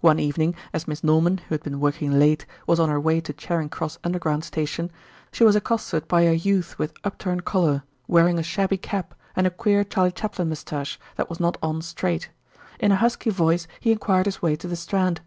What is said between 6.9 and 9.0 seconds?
upturned collar, wearing a shabby